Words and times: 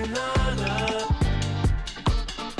que 0.00 0.08
nada. 0.08 0.70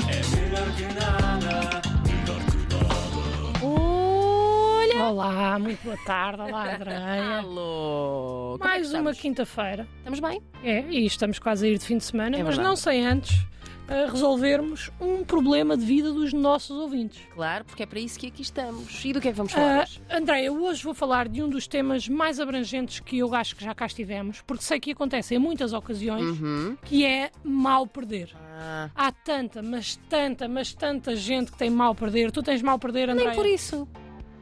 É 0.07 0.35
melhor 0.35 0.67
que 0.75 0.83
nada. 0.93 1.81
Melhor 2.05 2.41
que 2.45 2.57
nada. 2.75 3.65
Olha! 3.65 5.03
Olá, 5.05 5.57
muito 5.59 5.83
boa 5.83 5.97
tarde. 6.05 6.41
Olá, 6.41 6.75
Andréia. 6.75 7.37
Alô! 7.41 8.57
Como 8.59 8.69
é 8.69 8.73
que 8.73 8.77
Mais 8.81 8.81
uma 8.89 8.97
estamos? 9.11 9.19
quinta-feira. 9.19 9.87
Estamos 9.97 10.19
bem? 10.19 10.41
É, 10.63 10.81
e 10.89 11.05
estamos 11.05 11.39
quase 11.39 11.65
a 11.65 11.69
ir 11.69 11.77
de 11.79 11.85
fim 11.85 11.97
de 11.97 12.03
semana, 12.03 12.35
É 12.37 12.43
mas 12.43 12.55
verdade. 12.55 12.67
não 12.67 12.75
sem 12.75 13.05
antes 13.07 13.43
eh, 13.91 14.07
resolvermos 14.09 14.89
um 14.99 15.23
problema 15.23 15.75
de 15.75 15.85
vida 15.85 16.11
dos 16.13 16.31
nossos 16.33 16.77
ouvintes. 16.77 17.21
Claro, 17.33 17.65
porque 17.65 17.83
é 17.83 17.85
para 17.85 17.99
isso 17.99 18.17
que 18.17 18.27
aqui 18.27 18.41
estamos. 18.41 19.03
E 19.03 19.11
do 19.13 19.19
que 19.19 19.27
é 19.27 19.31
que 19.31 19.37
vamos 19.37 19.51
falar 19.51 19.83
hoje? 19.83 20.01
Andréia, 20.09 20.51
hoje 20.51 20.83
vou 20.83 20.93
falar 20.93 21.27
de 21.27 21.43
um 21.43 21.49
dos 21.49 21.67
temas 21.67 22.07
mais 22.07 22.39
abrangentes 22.39 22.99
que 23.01 23.17
eu 23.19 23.33
acho 23.35 23.55
que 23.55 23.63
já 23.63 23.75
cá 23.75 23.85
estivemos, 23.85 24.41
porque 24.41 24.63
sei 24.63 24.79
que 24.79 24.91
acontece 24.91 25.35
em 25.35 25.39
muitas 25.39 25.73
ocasiões, 25.73 26.39
Uhum. 26.39 26.77
que 26.83 27.05
é 27.05 27.31
mal 27.43 27.85
perder. 27.85 28.29
Ah, 28.63 28.89
Há 28.95 29.11
tanta, 29.11 29.61
mas 29.61 29.95
tanta, 30.09 30.47
mas 30.47 30.73
tanta 30.73 31.15
gente 31.15 31.51
que 31.51 31.57
tem 31.57 31.69
mal 31.69 31.93
perder. 31.95 32.31
Tu 32.31 32.41
tens 32.43 32.61
mal 32.61 32.77
perder, 32.79 33.09
Andréia? 33.09 33.29
nem 33.31 33.35
por 33.37 33.45
isso. 33.45 33.87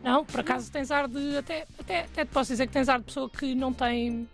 Não, 0.04 0.24
por 0.24 0.40
acaso 0.42 0.72
tens 0.72 0.92
ar 0.92 1.08
de. 1.08 1.38
Até, 1.38 1.66
até, 1.80 2.00
até 2.02 2.26
te 2.26 2.30
posso 2.32 2.52
dizer 2.52 2.68
que 2.68 2.74
tens 2.74 2.88
ar 2.88 3.00
de 3.00 3.06
pessoa 3.06 3.30
que 3.30 3.54
não 3.56 3.74
tem. 3.74 4.28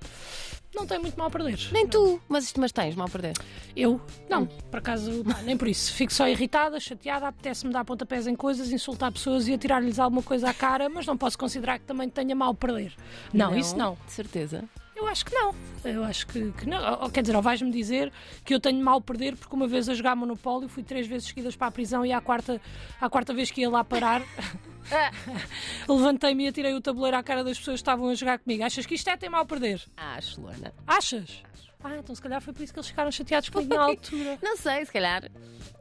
Não 0.76 0.86
tem 0.86 1.00
muito 1.00 1.18
mal 1.18 1.28
a 1.28 1.32
perder. 1.32 1.58
Nem 1.72 1.88
tu. 1.88 2.22
Mas, 2.28 2.54
mas 2.56 2.72
tens 2.72 2.96
mal 2.96 3.08
a 3.08 3.10
perder. 3.10 3.34
Eu? 3.76 4.00
Não, 4.30 4.46
por 4.46 4.80
acaso, 4.80 5.24
nem 5.44 5.56
por 5.56 5.68
isso. 5.68 5.94
Fico 5.94 6.14
só 6.14 6.28
irritada, 6.28 6.80
chateada, 6.80 7.28
apetece-me 7.28 7.72
dar 7.72 7.86
pontapés 7.86 8.28
em 8.28 8.36
coisas, 8.36 8.72
insultar 8.72 9.12
pessoas 9.12 9.48
e 9.48 9.54
atirar-lhes 9.54 10.00
alguma 10.00 10.22
coisa 10.22 10.50
à 10.50 10.54
cara, 10.54 10.90
mas 10.90 11.06
não 11.06 11.18
posso 11.18 11.38
considerar 11.38 11.80
que 11.80 11.86
também 11.86 12.10
tenha 12.10 12.36
mal 12.36 12.52
a 12.52 12.56
perder. 12.56 12.94
Não, 13.34 13.56
isso 13.56 13.78
não. 13.78 13.98
De 14.06 14.12
certeza. 14.12 14.66
Eu 14.96 15.08
acho 15.08 15.26
que 15.26 15.34
não. 15.34 15.54
Eu 15.84 16.04
acho 16.04 16.26
que, 16.28 16.52
que 16.54 16.66
não. 16.70 17.02
Ou, 17.02 17.10
quer 17.10 17.22
dizer, 17.22 17.36
ou 17.36 17.42
vais-me 17.42 17.70
dizer 17.70 18.12
que 18.46 18.54
eu 18.54 18.60
tenho 18.60 18.82
mal 18.84 18.98
a 18.98 19.02
perder 19.02 19.36
porque 19.36 19.54
uma 19.54 19.68
vez 19.68 19.90
a 19.90 19.94
jogar 19.94 20.16
Monopólio 20.16 20.70
fui 20.70 20.84
três 20.84 21.05
vezes 21.05 21.27
seguidas 21.27 21.55
para 21.55 21.68
a 21.68 21.71
prisão 21.71 22.05
e 22.05 22.14
à 22.14 22.21
quarta, 22.21 22.62
à 22.99 23.10
quarta 23.10 23.34
vez 23.34 23.52
que 23.52 23.62
ia 23.62 23.70
lá 23.70 23.84
parar. 23.84 24.21
Levantei-me 25.88 26.46
e 26.46 26.48
atirei 26.48 26.74
o 26.74 26.82
tabuleiro 26.82 27.18
à 27.18 27.24
cara 27.24 27.44
das 27.44 27.58
pessoas 27.58 27.76
que 27.76 27.82
estavam 27.82 28.10
a 28.10 28.16
jogar 28.16 28.40
comigo. 28.40 28.64
Achas 28.64 28.86
que 28.86 28.96
isto 28.96 29.10
é 29.10 29.18
ter 29.18 29.30
mal 29.30 29.42
a 29.42 29.46
perder? 29.46 29.82
Acho, 29.98 30.42
Luana. 30.42 30.74
Achas? 30.86 31.44
Ah, 31.88 31.98
então 32.00 32.16
se 32.16 32.22
calhar 32.22 32.41
foi 32.41 32.52
por 32.54 32.64
isso 32.64 32.74
que 32.74 32.80
eles 32.80 32.90
ficaram 32.90 33.12
chateados 33.12 33.50
comigo 33.50 33.74
na 33.76 33.84
altura. 33.84 34.40
Não 34.41 34.58
sei, 34.58 34.84
se 34.86 34.91
calhar. 34.91 35.30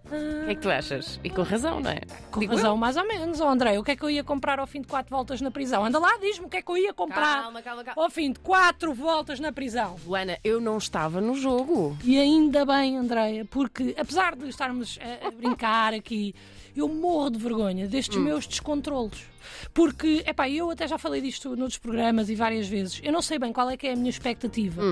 O 0.05 0.45
que 0.45 0.51
é 0.51 0.55
que 0.55 0.61
tu 0.61 0.71
achas? 0.71 1.19
E 1.25 1.31
com 1.31 1.41
razão, 1.43 1.81
não 1.81 1.91
é? 1.91 2.01
Com 2.31 2.39
Digo 2.41 2.55
razão, 2.55 2.77
mais 2.77 2.95
ou 2.99 3.09
menos. 3.09 3.41
Oh, 3.41 3.49
André, 3.49 3.79
o 3.79 3.83
que 3.83 3.93
é 3.93 3.97
que 3.97 4.03
eu 4.03 4.11
ia 4.11 4.23
comprar 4.23 4.59
ao 4.61 4.67
fim 4.67 4.83
de 4.83 4.87
quatro 4.87 5.11
voltas 5.17 5.41
na 5.41 5.51
prisão? 5.51 5.83
Anda 5.83 5.99
lá, 5.99 6.19
diz-me 6.21 6.45
o 6.45 6.49
que 6.49 6.59
é 6.59 6.63
que 6.63 6.71
eu 6.71 6.77
ia 6.77 6.91
eu. 6.91 6.95
comprar 6.95 7.43
Calma, 7.45 7.63
calma, 7.63 7.85
calma. 7.85 8.03
ao 8.03 8.11
fim 8.11 8.31
de 8.31 8.39
quatro 8.39 8.93
voltas 8.93 9.41
na 9.41 9.51
prisão. 9.51 9.97
Luana, 10.07 10.39
eu 10.45 10.61
não 10.61 10.77
estava 10.77 11.23
no 11.23 11.35
jogo. 11.35 11.97
E 12.05 12.19
ainda 12.19 12.67
bem, 12.67 12.99
Andreia, 12.99 13.47
porque 13.47 13.95
apesar 13.99 14.37
de 14.37 14.47
estarmos 14.47 14.99
a, 15.23 15.29
a 15.29 15.31
brincar 15.31 15.95
aqui, 15.95 16.35
eu 16.77 16.87
morro 16.87 17.31
de 17.31 17.39
vergonha 17.39 17.89
destes 17.89 18.19
meus 18.19 18.47
descontrolos. 18.47 19.25
Porque, 19.73 20.23
epá, 20.27 20.49
eu 20.49 20.71
até 20.71 20.87
já 20.87 20.99
falei 20.99 21.21
disto 21.21 21.57
noutros 21.57 21.79
programas 21.79 22.29
e 22.31 22.35
várias 22.35 22.67
vezes. 22.69 23.01
Eu 23.03 23.13
não 23.13 23.23
sei 23.23 23.39
bem 23.39 23.53
qual 23.53 23.71
é 23.71 23.77
que 23.77 23.87
é 23.87 23.93
a 23.93 23.97
minha 23.97 24.11
expectativa, 24.11 24.83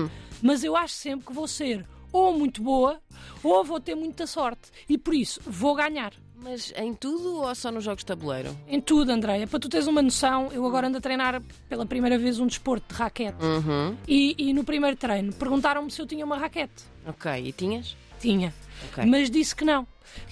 mas 0.41 0.63
eu 0.63 0.75
acho 0.75 0.93
sempre 0.93 1.27
que 1.27 1.33
vou 1.33 1.47
ser 1.47 1.85
ou 2.11 2.37
muito 2.37 2.61
boa 2.61 3.01
ou 3.43 3.63
vou 3.63 3.79
ter 3.79 3.95
muita 3.95 4.27
sorte. 4.27 4.69
E 4.87 4.97
por 4.97 5.13
isso 5.13 5.41
vou 5.45 5.75
ganhar. 5.75 6.13
Mas 6.43 6.73
em 6.75 6.93
tudo 6.93 7.37
ou 7.37 7.55
só 7.55 7.71
nos 7.71 7.85
jogos 7.85 8.01
de 8.01 8.07
tabuleiro? 8.07 8.55
Em 8.67 8.81
tudo, 8.81 9.11
Andreia. 9.11 9.47
Para 9.47 9.59
tu 9.59 9.69
teres 9.69 9.87
uma 9.87 10.01
noção, 10.01 10.51
eu 10.51 10.65
agora 10.65 10.87
ando 10.87 10.97
a 10.97 11.01
treinar 11.01 11.41
pela 11.69 11.85
primeira 11.85 12.17
vez 12.17 12.37
um 12.37 12.45
desporto 12.45 12.93
de 12.93 12.99
raquete. 12.99 13.41
Uhum. 13.41 13.95
E, 14.05 14.35
e 14.37 14.53
no 14.53 14.63
primeiro 14.65 14.97
treino 14.97 15.31
perguntaram-me 15.31 15.89
se 15.89 16.01
eu 16.01 16.05
tinha 16.05 16.25
uma 16.25 16.37
raquete. 16.37 16.83
Ok, 17.07 17.31
e 17.31 17.51
tinhas? 17.53 17.95
Tinha. 18.19 18.53
Ok. 18.91 19.05
Mas 19.05 19.29
disse 19.29 19.55
que 19.55 19.65
não. 19.65 19.87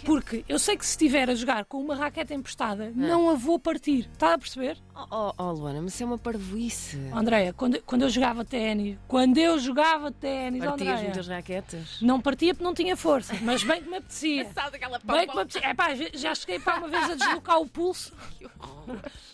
Porque 0.06 0.46
eu 0.48 0.60
sei 0.60 0.78
que 0.78 0.86
se 0.86 0.92
estiver 0.92 1.28
a 1.28 1.34
jogar 1.34 1.66
com 1.66 1.80
uma 1.80 1.96
raquete 1.96 2.34
emprestada, 2.36 2.92
não 2.96 3.32
a 3.32 3.34
vou 3.34 3.58
partir. 3.58 4.08
Está 4.14 4.36
a 4.36 4.38
perceber? 4.38 4.78
Oh, 4.96 5.08
oh, 5.10 5.34
oh, 5.40 5.52
Luana, 5.54 5.82
mas 5.82 5.94
isso 5.96 6.04
é 6.04 6.06
uma 6.06 6.20
parvoíce. 6.20 7.00
Andréia, 7.12 7.52
quando, 7.52 7.82
quando 7.82 8.04
eu 8.04 8.10
jogava 8.10 8.46
ténis, 8.46 8.98
quando 9.08 9.40
eu 9.40 9.58
jogava 9.58 10.12
ténis, 10.12 10.64
Partias 10.64 10.88
Andréia, 10.90 11.04
muitas 11.06 11.28
raquetes? 11.28 12.02
não 12.02 12.22
partia 12.22 12.54
porque 12.54 12.64
não 12.64 12.76
tinha 12.76 12.96
força, 12.96 13.34
mas 13.42 13.64
bem 13.64 13.82
que 13.82 13.90
me 13.90 13.98
apetecia. 13.98 14.48
Sabe 14.54 14.76
aquela 14.76 15.00
Bem 15.00 15.28
que 15.28 15.34
me 15.36 15.42
apetecia. 15.42 15.74
Já- 16.14 16.20
já 16.30 16.36
cheguei 16.36 16.60
para 16.60 16.78
uma 16.78 16.88
vez 16.88 17.10
a 17.10 17.16
deslocar 17.16 17.60
o 17.60 17.68
pulso. 17.68 18.14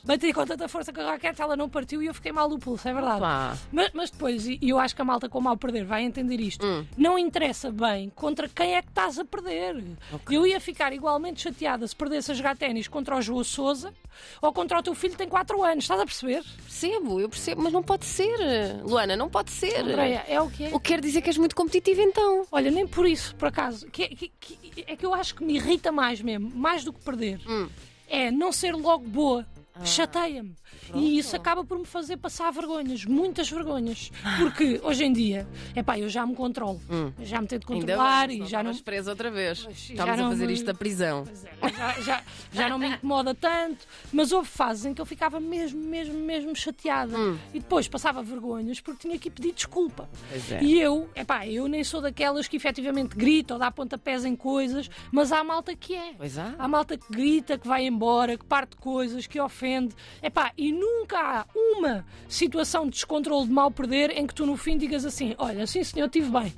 Bati 0.04 0.32
com 0.32 0.46
tanta 0.46 0.68
força 0.70 0.94
com 0.94 1.02
a 1.02 1.12
raquete, 1.12 1.42
ela 1.42 1.58
não 1.58 1.68
partiu 1.68 2.02
e 2.02 2.06
eu 2.06 2.14
fiquei 2.14 2.32
mal 2.32 2.48
do 2.48 2.58
pulso, 2.58 2.88
é 2.88 2.94
verdade. 2.94 3.60
Mas, 3.72 3.92
mas 3.94 4.10
depois, 4.12 4.48
e 4.48 4.58
e 4.62 4.70
eu 4.70 4.80
acho 4.80 4.96
que 4.96 5.02
a 5.02 5.06
malta 5.06 5.28
com 5.28 5.42
mal 5.42 5.58
perder 5.58 5.84
vai 5.86 6.04
entender 6.04 6.40
isto, 6.40 6.66
Hum. 6.66 6.86
não 6.98 7.18
interessa 7.20 7.70
bem 7.72 8.10
contra 8.16 8.48
quem 8.48 8.76
é 8.76 8.82
que 8.82 8.92
estás 8.98 9.20
a 9.20 9.24
perder. 9.26 9.84
Eu 10.30 10.46
ia 10.48 10.60
ficar 10.60 10.92
igualmente 10.92 11.42
chateada 11.42 11.88
se 11.88 11.96
perdesse 11.96 12.32
a 12.32 12.34
jogar 12.34 12.58
ténis 12.58 12.88
contra 12.88 13.16
o 13.16 13.22
João 13.22 13.44
Souza 13.44 13.94
ou 14.42 14.52
contra 14.52 14.80
o 14.80 14.84
teu 14.84 14.96
filho 14.96 15.12
que 15.12 15.20
tem 15.20 15.30
4 15.30 15.64
anos, 15.64 15.84
estás 15.84 16.02
a 16.02 16.06
perceber? 16.06 16.44
Percebo, 16.64 17.20
eu 17.20 17.30
percebo, 17.30 17.62
mas 17.62 17.72
não 17.72 17.84
pode 17.84 18.06
ser. 18.06 18.36
Luana, 18.84 19.16
não 19.16 19.30
pode 19.30 19.52
ser. 19.52 19.78
Andréia, 19.82 20.26
é 20.28 20.42
o 20.42 20.50
que 20.50 20.64
é. 20.66 20.70
O 20.74 20.80
que 20.80 20.88
quer 20.94 21.00
dizer 21.00 21.22
que 21.22 21.30
és 21.30 21.38
muito 21.38 21.56
competitiva 21.56 22.02
então. 22.02 22.46
Olha, 22.52 22.72
nem 22.72 22.88
por 22.88 23.08
isso, 23.08 23.36
por 23.36 23.48
acaso, 23.50 23.86
que, 23.92 24.04
é- 24.04 24.08
que- 24.08 24.32
que- 24.40 24.84
é 24.88 24.96
que 24.96 25.06
eu 25.06 25.14
acho 25.14 25.36
que 25.36 25.44
me 25.44 25.56
irrita 25.56 25.92
mais 25.92 26.20
mesmo, 26.20 26.50
mais 26.56 26.84
do 26.84 26.92
que 26.92 27.00
perder, 27.02 27.40
Hum. 27.48 27.70
é 28.10 28.32
não 28.32 28.52
ser 28.52 28.74
logo 28.74 29.08
boa. 29.08 29.46
Ah. 29.80 29.86
Chateia-me. 29.86 30.56
E 30.94 31.18
isso 31.18 31.36
acaba 31.36 31.64
por 31.64 31.78
me 31.78 31.86
fazer 31.86 32.18
passar 32.18 32.52
vergonhas, 32.52 33.06
muitas 33.06 33.50
vergonhas. 33.50 34.12
Porque 34.38 34.80
hoje 34.84 35.04
em 35.04 35.12
dia, 35.14 35.48
é 35.76 35.84
pá, 35.84 36.00
eu 36.00 36.08
já 36.10 36.26
me 36.26 36.34
controlo. 36.36 36.82
Já 37.22 37.42
me 37.42 37.48
tento 37.48 37.68
controlar 37.68 38.28
bem, 38.28 38.44
e 38.44 38.46
já 38.46 38.64
não. 38.64 38.74
presa 38.78 39.12
outra 39.12 39.30
vez. 39.30 39.64
Pois, 39.64 39.78
já 39.78 39.94
Estamos 39.94 40.20
a 40.20 40.30
fazer 40.30 40.48
me- 40.48 40.54
isto 40.54 40.66
da 40.66 40.74
prisão. 40.74 41.26
É, 41.62 41.70
já, 41.72 42.02
já, 42.02 42.24
já 42.54 42.70
não 42.70 42.80
me 42.80 42.88
incomoda 42.88 43.36
tanto, 43.36 43.86
mas 44.12 44.32
houve 44.32 44.48
fases 44.48 44.86
em 44.86 44.94
que 44.94 45.02
eu 45.02 45.06
ficava 45.06 45.40
mesmo, 45.40 45.84
mesmo, 45.84 46.18
mesmo 46.20 46.56
chateada. 46.56 47.18
Hum. 47.18 47.38
E 47.54 47.60
depois 47.60 47.88
passava 47.88 48.24
vergonhas 48.24 48.80
porque 48.80 49.08
tinha 49.08 49.20
que 49.20 49.28
ir 49.28 49.32
pedir 49.32 49.54
desculpa. 49.54 50.10
É. 50.52 50.64
E 50.64 50.80
eu, 50.80 51.10
epá, 51.16 51.46
eu 51.48 51.68
nem 51.68 51.84
sou 51.84 52.02
daquelas 52.02 52.48
que 52.48 52.56
efetivamente 52.58 53.16
grita 53.16 53.54
ou 53.56 53.60
dá 53.60 53.70
pontapés 53.70 54.24
em 54.26 54.36
coisas, 54.36 54.90
mas 55.12 55.32
há 55.32 55.44
malta 55.44 55.76
que 55.76 55.94
é. 55.96 56.14
Pois 56.18 56.38
há. 56.38 56.56
Há 56.58 56.68
malta 56.68 56.98
que 56.98 57.12
grita, 57.12 57.58
que 57.58 57.68
vai 57.68 57.86
embora, 57.86 58.38
que 58.38 58.46
parte 58.46 58.76
coisas, 58.78 59.28
que 59.28 59.40
ofende. 59.40 59.67
Epá, 60.22 60.52
e 60.58 60.72
nunca 60.72 61.18
há 61.20 61.46
uma 61.56 62.06
situação 62.28 62.86
de 62.86 62.92
descontrole 62.92 63.48
de 63.48 63.52
mal 63.54 63.70
perder 63.72 64.12
em 64.18 64.26
que 64.26 64.34
tu 64.34 64.46
no 64.46 64.56
fim 64.58 64.78
digas 64.78 65.06
assim: 65.06 65.36
olha, 65.38 65.66
sim 65.68 65.84
senhor, 65.84 66.10
tive 66.10 66.30
bem. 66.30 66.54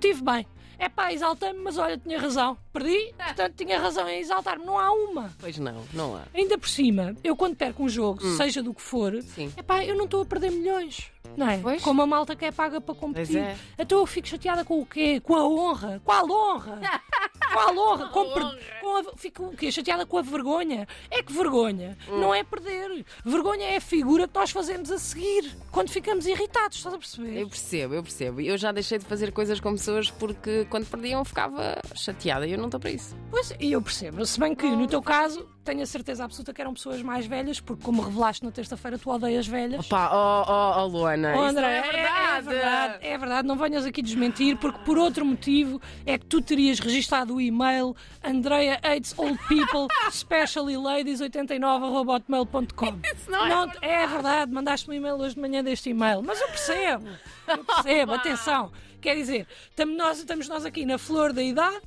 Tive 0.00 0.22
bem. 0.22 0.46
Epá, 0.78 1.12
exaltei-me, 1.12 1.60
mas 1.60 1.78
olha, 1.78 1.96
tinha 1.96 2.18
razão. 2.18 2.58
Perdi, 2.72 3.14
portanto 3.16 3.54
tinha 3.56 3.78
razão 3.78 4.08
em 4.08 4.18
exaltar-me. 4.18 4.64
Não 4.66 4.76
há 4.76 4.90
uma. 4.90 5.32
Pois 5.38 5.56
não, 5.56 5.84
não 5.92 6.16
há. 6.16 6.22
Ainda 6.34 6.58
por 6.58 6.68
cima, 6.68 7.14
eu 7.22 7.36
quando 7.36 7.54
perco 7.54 7.84
um 7.84 7.88
jogo, 7.88 8.20
seja 8.36 8.60
do 8.64 8.74
que 8.74 8.82
for, 8.82 9.14
Hum. 9.14 9.22
Sim. 9.22 9.52
epá, 9.56 9.84
eu 9.84 9.94
não 9.94 10.06
estou 10.06 10.22
a 10.22 10.26
perder 10.26 10.50
milhões. 10.50 11.12
Não 11.36 11.48
é? 11.48 11.58
Pois. 11.58 11.80
Como 11.82 12.02
a 12.02 12.06
malta 12.06 12.34
que 12.34 12.44
é 12.44 12.50
paga 12.50 12.80
para 12.80 12.94
competir. 12.96 13.34
Pois 13.40 13.46
é. 13.46 13.56
Então 13.78 14.00
eu 14.00 14.06
fico 14.06 14.26
chateada 14.26 14.64
com 14.64 14.80
o 14.80 14.84
quê? 14.84 15.20
Com 15.20 15.36
a 15.36 15.46
honra. 15.48 16.02
Qual 16.04 16.28
honra? 16.28 16.80
Qual 17.52 17.76
honra? 17.78 18.08
Com, 18.08 18.32
per- 18.32 18.42
honra. 18.44 18.58
com 18.80 18.96
a... 18.96 19.02
Fico 19.16 19.44
o 19.46 19.56
quê? 19.56 19.70
Chateada 19.70 20.06
com 20.06 20.18
a 20.18 20.22
vergonha. 20.22 20.86
É 21.10 21.22
que 21.22 21.32
vergonha 21.32 21.96
Hum. 22.08 22.18
não 22.20 22.34
é 22.34 22.42
perder. 22.44 23.04
Vergonha 23.24 23.64
é 23.66 23.76
a 23.76 23.80
figura 23.80 24.26
que 24.28 24.34
nós 24.34 24.50
fazemos 24.50 24.90
a 24.90 24.98
seguir 24.98 25.50
quando 25.70 25.90
ficamos 25.90 26.26
irritados. 26.26 26.78
Estás 26.78 26.94
a 26.94 26.98
perceber? 26.98 27.40
Eu 27.40 27.48
percebo, 27.48 27.94
eu 27.94 28.02
percebo. 28.02 28.40
Eu 28.40 28.56
já 28.58 28.72
deixei 28.72 28.98
de 28.98 29.04
fazer 29.04 29.32
coisas 29.32 29.60
com 29.60 29.72
pessoas 29.72 30.10
porque 30.10 30.66
quando 30.70 30.86
perdiam 30.86 31.24
ficava 31.24 31.80
chateada 31.94 32.46
e 32.46 32.52
eu 32.52 32.58
não 32.58 32.66
estou 32.66 32.80
para 32.80 32.90
isso. 32.90 33.16
Pois, 33.30 33.52
e 33.60 33.72
eu 33.72 33.82
percebo. 33.82 34.24
Se 34.26 34.38
bem 34.40 34.54
que 34.54 34.66
no 34.68 34.86
teu 34.86 35.02
caso, 35.02 35.46
tenho 35.64 35.82
a 35.82 35.86
certeza 35.86 36.24
absoluta 36.24 36.52
que 36.52 36.60
eram 36.60 36.74
pessoas 36.74 37.02
mais 37.02 37.26
velhas, 37.26 37.60
porque 37.60 37.82
como 37.84 38.02
revelaste 38.02 38.44
na 38.44 38.50
terça-feira, 38.50 38.98
tu 38.98 39.10
odeias 39.10 39.46
velhas. 39.46 39.86
Pá, 39.86 40.10
oh, 40.12 40.44
oh, 40.50 40.80
oh 40.80 40.82
Oh, 40.82 40.86
Luana, 40.86 41.32
isso 41.34 41.42
André, 41.44 41.78
é 41.78 41.82
verdade. 41.82 42.48
É, 42.48 42.50
verdade, 42.50 43.06
é 43.06 43.18
verdade. 43.18 43.48
Não 43.48 43.56
venhas 43.56 43.84
aqui 43.86 44.02
desmentir, 44.02 44.56
porque 44.56 44.78
por 44.84 44.98
outro 44.98 45.24
motivo 45.24 45.80
é 46.04 46.18
que 46.18 46.26
tu 46.26 46.40
terias 46.42 46.80
registado 46.80 47.40
e-mail 47.42 47.96
Andrea 48.22 48.80
hates 48.82 49.14
old 49.18 49.38
people, 49.48 49.88
especially 50.08 50.76
ladies 50.80 51.20
89.hotmail.com. 51.20 52.98
não 53.28 53.70
é 53.80 54.02
é 54.02 54.06
verdade, 54.06 54.52
mandaste-me 54.52 54.96
um 54.96 54.98
e-mail 54.98 55.16
hoje 55.16 55.34
de 55.34 55.40
manhã 55.40 55.62
deste 55.62 55.90
e-mail, 55.90 56.22
mas 56.22 56.40
eu 56.40 56.48
percebo, 56.48 57.06
eu 57.46 57.64
percebo, 57.64 58.12
atenção. 58.12 58.70
Quer 59.00 59.16
dizer, 59.16 59.48
estamos 59.68 59.96
nós, 59.96 60.18
estamos 60.20 60.48
nós 60.48 60.64
aqui 60.64 60.86
na 60.86 60.96
flor 60.96 61.32
da 61.32 61.42
idade 61.42 61.80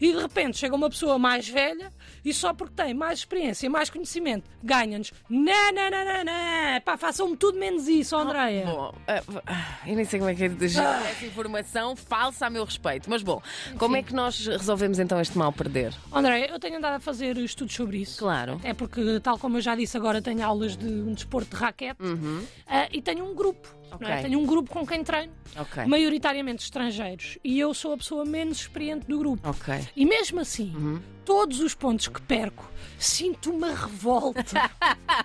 e 0.00 0.10
de 0.10 0.18
repente 0.18 0.56
chega 0.56 0.74
uma 0.74 0.88
pessoa 0.88 1.18
mais 1.18 1.46
velha 1.46 1.92
e 2.24 2.32
só 2.32 2.54
porque 2.54 2.72
tem 2.74 2.94
mais 2.94 3.18
experiência, 3.18 3.68
mais 3.68 3.90
conhecimento, 3.90 4.48
ganha-nos. 4.62 5.12
Não, 5.28 5.70
não, 5.70 5.90
não, 5.90 6.04
não, 6.04 6.24
não. 6.24 6.80
Pá, 6.82 6.96
façam-me 6.96 7.36
tudo 7.36 7.58
menos 7.58 7.86
isso, 7.88 8.16
Andréia. 8.16 8.64
Bom, 8.64 8.94
ah, 9.06 9.22
ah, 9.46 9.78
eu 9.86 9.96
nem 9.96 10.04
sei 10.06 10.18
como 10.18 10.30
é 10.30 10.34
que 10.34 10.44
é 10.44 10.48
de 10.48 10.66
gerar 10.68 11.04
essa 11.10 11.26
informação 11.26 11.94
falsa 11.94 12.46
a 12.46 12.50
meu 12.50 12.64
respeito. 12.64 13.10
Mas 13.10 13.22
bom, 13.22 13.42
como 13.78 13.94
é 13.94 14.02
que 14.02 14.14
nós 14.14 14.46
resolvemos 14.46 14.98
então 14.98 15.20
este 15.20 15.36
mal 15.36 15.52
perder? 15.52 15.92
André, 16.10 16.48
eu 16.50 16.58
tenho 16.58 16.78
andado 16.78 16.94
a 16.94 17.00
fazer 17.00 17.36
estudos 17.36 17.74
sobre 17.74 17.98
isso. 17.98 18.18
Claro. 18.18 18.58
É 18.64 18.72
porque, 18.72 19.20
tal 19.20 19.38
como 19.38 19.58
eu 19.58 19.60
já 19.60 19.76
disse 19.76 19.94
agora, 19.94 20.22
tenho 20.22 20.42
aulas 20.42 20.74
de 20.74 20.86
um 20.86 21.12
desporto 21.12 21.54
de 21.54 21.56
raquete 21.62 22.02
Uhum. 22.02 22.46
ah, 22.66 22.88
e 22.90 23.02
tenho 23.02 23.30
um 23.30 23.34
grupo 23.34 23.68
não 24.00 24.08
é? 24.08 24.22
Tenho 24.22 24.38
um 24.38 24.46
grupo 24.46 24.70
com 24.70 24.86
quem 24.86 25.02
treino, 25.04 25.32
Ok. 25.58 25.84
maioritariamente 25.86 26.62
estrangeiros, 26.64 27.38
e 27.44 27.58
eu 27.58 27.72
sou 27.74 27.92
a 27.92 27.96
pessoa 27.96 28.24
menos 28.24 28.58
experiente 28.60 29.06
do 29.06 29.18
grupo. 29.18 29.48
Ok. 29.48 29.74
E 29.96 30.04
mesmo 30.06 30.40
assim, 30.40 30.72
Uhum. 30.74 31.00
Todos 31.24 31.60
os 31.60 31.74
pontos 31.74 32.08
que 32.08 32.20
perco, 32.22 32.70
sinto 32.98 33.50
uma 33.50 33.68
revolta. 33.74 34.70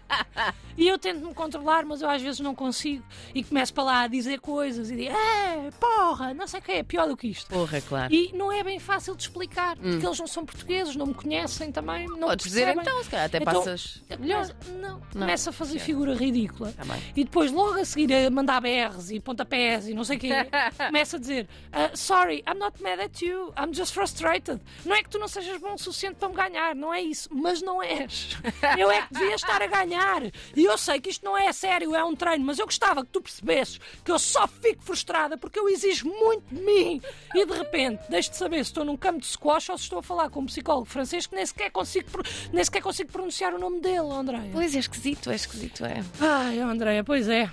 e 0.77 0.88
eu 0.88 0.97
tento 0.97 1.25
me 1.25 1.33
controlar, 1.33 1.85
mas 1.85 2.01
eu 2.01 2.09
às 2.09 2.21
vezes 2.21 2.39
não 2.39 2.53
consigo. 2.53 3.03
E 3.33 3.44
começo 3.44 3.73
para 3.73 3.83
lá 3.83 4.01
a 4.01 4.07
dizer 4.07 4.39
coisas 4.39 4.89
e 4.91 4.95
digo, 4.95 5.11
é, 5.15 5.69
porra, 5.79 6.33
não 6.33 6.47
sei 6.47 6.59
o 6.59 6.63
que 6.63 6.71
é, 6.71 6.83
pior 6.83 7.07
do 7.07 7.17
que 7.17 7.27
isto. 7.27 7.47
Porra, 7.49 7.81
claro. 7.81 8.13
E 8.13 8.31
não 8.33 8.51
é 8.51 8.63
bem 8.63 8.79
fácil 8.79 9.15
de 9.15 9.23
explicar, 9.23 9.75
porque 9.77 10.05
eles 10.05 10.19
não 10.19 10.27
são 10.27 10.45
portugueses, 10.45 10.95
não 10.95 11.07
me 11.07 11.13
conhecem 11.13 11.71
também. 11.71 12.07
Não 12.07 12.17
Hum. 12.17 12.29
Podes 12.31 12.45
dizer 12.45 12.67
então, 12.75 13.03
se 13.03 13.09
calhar 13.09 13.25
até 13.27 13.38
Então, 13.38 13.53
passas 13.53 14.01
melhor. 14.19 14.47
Começa, 14.47 14.55
não, 14.81 15.01
começa 15.11 15.49
a 15.49 15.53
fazer 15.53 15.79
Sim. 15.79 15.85
figura 15.85 16.13
ridícula. 16.13 16.71
Tá 16.73 16.83
bem. 16.85 17.01
E 17.15 17.23
depois, 17.23 17.51
logo 17.51 17.79
a 17.79 17.85
seguir, 17.85 18.13
a 18.13 18.29
mandar 18.29 18.59
BRs 18.61 19.11
e 19.11 19.19
pontapés 19.19 19.88
e 19.88 19.94
não 19.94 20.03
sei 20.03 20.17
o 20.17 20.19
quê, 20.19 20.29
começa 20.88 21.17
a 21.17 21.19
dizer: 21.19 21.47
"Ah, 21.71 21.89
Sorry, 21.94 22.44
I'm 22.47 22.59
not 22.59 22.81
mad 22.83 22.99
at 22.99 23.21
you, 23.21 23.53
I'm 23.57 23.73
just 23.73 23.94
frustrated. 23.94 24.59
Não 24.85 24.95
é 24.95 25.03
que 25.03 25.09
tu 25.09 25.17
não 25.19 25.27
sejas 25.27 25.59
bom 25.59 25.77
suficiente 25.88 26.16
para 26.16 26.30
me 26.30 26.36
ganhar, 26.36 26.75
não 26.75 26.94
é 26.94 27.01
isso, 27.01 27.30
mas 27.31 27.62
não 27.62 27.81
és. 27.81 28.38
Eu 28.78 28.92
é 28.92 29.01
que 29.01 29.13
devia 29.13 29.36
estar 29.36 29.62
a 29.62 29.68
ganhar. 29.68 30.24
E 30.56 30.63
eu 30.66 30.78
sei 30.78 31.00
que 31.00 31.10
isto 31.10 31.25
não 31.25 31.38
é 31.38 31.51
sério, 31.54 31.95
é 31.95 32.04
um 32.04 32.16
treino, 32.16 32.45
mas 32.45 32.60
eu 32.60 32.66
gostava 32.66 33.04
que 33.04 33.12
tu 33.12 33.22
percebesses 33.22 33.80
que 34.04 34.12
eu 34.12 34.19
só 34.19 34.48
fico 34.48 34.84
frustrada 34.84 35.38
porque 35.38 35.60
eu 35.60 35.69
exijo 35.69 36.07
muito 36.07 36.44
de 36.54 36.62
mim. 36.62 37.01
E 37.34 37.45
de 37.45 37.54
repente, 37.54 38.04
deixo 38.10 38.31
de 38.31 38.38
saber 38.38 38.57
se 38.57 38.72
estou 38.72 38.84
num 38.84 38.98
campo 38.98 39.19
de 39.19 39.28
squash 39.28 39.69
ou 39.69 39.78
se 39.78 39.84
estou 39.86 40.00
a 40.00 40.04
falar 40.04 40.30
com 40.30 40.42
um 40.42 40.45
psicólogo 40.45 40.86
francês 40.86 41.25
que 41.25 41.36
nem 41.36 41.45
sequer 41.45 41.72
consigo, 41.72 42.07
nem 42.51 42.63
sequer 42.63 42.81
consigo 42.81 43.12
pronunciar 43.12 43.54
o 43.54 43.60
nome 43.60 43.80
dele, 43.80 44.12
André. 44.12 44.50
Pois 44.51 44.75
é 44.75 44.80
esquisito, 44.80 45.31
é 45.31 45.36
esquisito, 45.36 45.86
é. 45.86 46.04
Ai, 46.19 46.60
Andréia, 46.60 47.04
pois 47.04 47.28
é. 47.28 47.50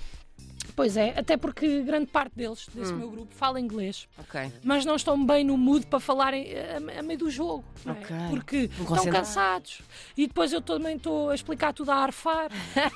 Pois 0.77 0.97
é, 0.97 1.15
até 1.17 1.37
porque 1.37 1.83
grande 1.83 2.07
parte 2.07 2.33
deles, 2.35 2.67
desse 2.75 2.93
Hum. 2.93 2.97
meu 2.97 3.11
grupo, 3.11 3.33
fala 3.35 3.61
inglês, 3.61 4.09
Ok. 4.19 4.53
mas 4.63 4.85
não 4.85 4.97
estão 4.97 5.25
bem 5.25 5.45
no 5.45 5.57
mood 5.57 5.87
para 5.87 6.01
falarem 6.01 6.49
a, 6.57 6.99
a 6.99 7.03
meio 7.03 7.19
do 7.19 7.31
jogo. 7.31 7.65
não 7.85 7.95
é? 7.95 7.99
Ok. 8.01 8.17
Porque 8.31 8.71
Não 8.79 8.97
estão 8.97 9.13
cansados. 9.13 9.83
E 10.17 10.27
depois 10.27 10.53
eu 10.53 10.61
também 10.61 10.97
estou 10.97 11.31
a 11.31 11.35
explicar 11.35 11.73
tudo 11.73 11.91
a 11.93 11.97
arfar 11.97 12.51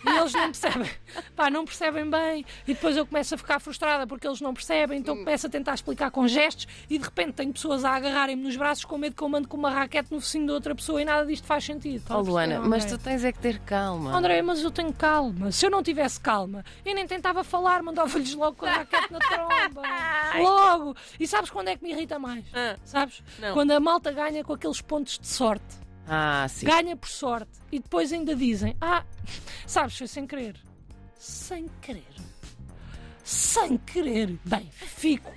e 0.04 0.08
eles 0.18 0.32
não 0.32 0.44
percebem. 0.46 0.90
Pá, 1.36 1.50
não 1.50 1.64
percebem 1.64 2.08
bem. 2.10 2.44
E 2.66 2.74
depois 2.74 2.96
eu 2.96 3.06
começo 3.06 3.34
a 3.34 3.38
ficar 3.38 3.60
frustrada 3.60 4.06
porque 4.06 4.26
eles 4.26 4.40
não 4.40 4.52
percebem, 4.54 4.98
Hum. 4.98 5.00
então 5.00 5.16
começo 5.16 5.46
a 5.46 5.50
tentar 5.50 5.74
explicar 5.74 6.10
com 6.10 6.26
gestos 6.26 6.66
e 6.90 6.98
de 6.98 7.04
repente 7.04 7.34
tenho 7.34 7.52
pessoas 7.52 7.84
a 7.84 7.90
agarrarem-me 7.92 8.42
nos 8.42 8.56
braços 8.56 8.84
com 8.84 8.96
medo 8.98 9.14
que 9.14 9.22
eu 9.22 9.28
mando 9.28 9.46
com 9.46 9.56
uma 9.56 9.70
raquete 9.70 10.12
no 10.12 10.20
focinho 10.20 10.46
de 10.46 10.52
outra 10.52 10.74
pessoa 10.74 11.00
e 11.00 11.04
nada 11.04 11.26
disto 11.26 11.46
faz 11.46 11.64
sentido. 11.64 12.02
Oh, 12.10 12.20
Luana, 12.20 12.60
mas 12.60 12.84
tu 12.86 12.98
tens 12.98 13.22
é 13.24 13.30
que 13.30 13.38
ter 13.38 13.58
calma. 13.60 14.16
André, 14.16 14.40
mas 14.42 14.62
eu 14.62 14.70
tenho 14.70 14.92
calma. 14.92 15.52
Se 15.52 15.66
eu 15.66 15.70
não 15.70 15.82
tivesse 15.82 16.18
calma, 16.18 16.64
eu 16.84 16.94
nem 16.94 17.06
tentava 17.06 17.44
falar, 17.44 17.67
mandava-lhes 17.82 18.34
logo 18.34 18.56
com 18.56 18.66
a 18.66 18.70
raquete 18.70 19.12
na 19.12 19.18
tromba. 19.18 19.82
Logo! 20.40 20.96
E 21.18 21.26
sabes 21.26 21.50
quando 21.50 21.68
é 21.68 21.76
que 21.76 21.82
me 21.82 21.90
irrita 21.90 22.18
mais? 22.18 22.44
Ah. 22.52 22.76
Sabes? 22.84 23.22
Não. 23.38 23.52
Quando 23.54 23.70
a 23.72 23.80
malta 23.80 24.12
ganha 24.12 24.42
com 24.44 24.52
aqueles 24.52 24.80
pontos 24.80 25.18
de 25.18 25.26
sorte. 25.26 25.78
Ah, 26.06 26.46
sim. 26.48 26.66
Ganha 26.66 26.96
por 26.96 27.08
sorte. 27.08 27.50
E 27.70 27.78
depois 27.78 28.12
ainda 28.12 28.34
dizem: 28.34 28.76
Ah, 28.80 29.04
sabes, 29.66 29.96
foi 29.98 30.06
sem 30.06 30.26
querer. 30.26 30.56
Sem 31.16 31.68
querer. 31.80 32.04
Sem 33.22 33.76
querer. 33.76 34.38
Bem, 34.44 34.70
fico 34.72 35.30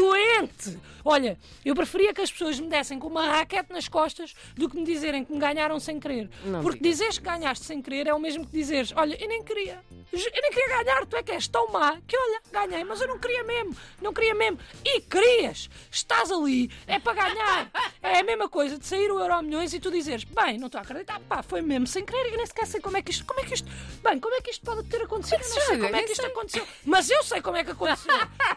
doente. 0.00 0.78
Olha, 1.04 1.38
eu 1.64 1.74
preferia 1.74 2.12
que 2.12 2.20
as 2.20 2.30
pessoas 2.30 2.58
me 2.60 2.68
dessem 2.68 2.98
com 2.98 3.06
uma 3.06 3.24
raquete 3.24 3.72
nas 3.72 3.88
costas 3.88 4.34
do 4.54 4.68
que 4.68 4.76
me 4.76 4.84
dizerem 4.84 5.24
que 5.24 5.32
me 5.32 5.38
ganharam 5.38 5.78
sem 5.80 5.98
querer. 5.98 6.28
Não 6.44 6.60
Porque 6.62 6.80
dizeres 6.80 7.18
que 7.18 7.24
ganhaste 7.24 7.64
sem 7.64 7.80
querer 7.80 8.06
é 8.06 8.14
o 8.14 8.18
mesmo 8.18 8.44
que 8.44 8.52
dizeres: 8.52 8.92
Olha, 8.94 9.16
eu 9.20 9.28
nem 9.28 9.42
queria. 9.42 9.80
Eu 10.10 10.42
nem 10.42 10.50
queria 10.50 10.82
ganhar, 10.82 11.06
tu 11.06 11.16
é 11.16 11.22
que 11.22 11.32
és 11.32 11.46
tão 11.48 11.68
má 11.68 11.98
que 12.06 12.16
olha, 12.16 12.40
ganhei, 12.50 12.82
mas 12.82 13.00
eu 13.00 13.08
não 13.08 13.18
queria 13.18 13.44
mesmo, 13.44 13.76
não 14.00 14.12
queria 14.12 14.34
mesmo. 14.34 14.58
E 14.82 15.02
querias, 15.02 15.68
estás 15.90 16.30
ali, 16.30 16.70
é 16.86 16.98
para 16.98 17.12
ganhar. 17.12 17.70
É 18.02 18.20
a 18.20 18.22
mesma 18.22 18.48
coisa 18.48 18.78
de 18.78 18.86
sair 18.86 19.10
o 19.10 19.18
Euro 19.18 19.42
Milhões 19.42 19.74
e 19.74 19.80
tu 19.80 19.90
dizeres, 19.90 20.24
bem, 20.24 20.56
não 20.58 20.66
estou 20.66 20.78
a 20.78 20.82
acreditar, 20.82 21.20
pá, 21.20 21.42
foi 21.42 21.60
mesmo 21.60 21.86
sem 21.86 22.06
querer 22.06 22.32
e 22.32 22.36
nem 22.36 22.46
sequer 22.46 22.66
sei 22.66 22.80
como 22.80 22.96
é 22.96 23.02
que 23.02 23.10
isto, 23.10 23.24
como 23.26 23.40
é 23.40 23.44
que 23.44 23.54
isto, 23.54 23.68
bem, 24.02 24.18
como 24.18 24.34
é 24.34 24.40
que 24.40 24.50
isto 24.50 24.64
pode 24.64 24.82
ter 24.88 25.02
acontecido? 25.02 25.42
Eu 25.42 25.48
não 25.48 25.66
sei 25.66 25.78
como 25.78 25.96
é 25.96 26.02
que 26.02 26.12
isto 26.12 26.26
aconteceu, 26.26 26.66
mas 26.86 27.10
eu 27.10 27.22
sei 27.22 27.42
como 27.42 27.56
é 27.56 27.64
que 27.64 27.70
aconteceu. 27.72 28.14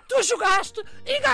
tu 0.07 0.23
jogaste 0.23 0.81
e 1.05 1.19
ganhaste, 1.19 1.30